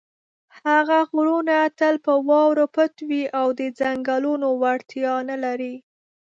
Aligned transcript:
هغه 0.63 0.97
غرونه 1.11 1.57
تل 1.79 1.95
په 2.05 2.13
واورو 2.27 2.65
پټ 2.75 2.93
وي 3.09 3.23
او 3.39 3.47
د 3.59 3.61
څنګلونو 3.79 4.47
وړتیا 4.61 5.15
نه 5.29 5.37
لري. 5.45 5.75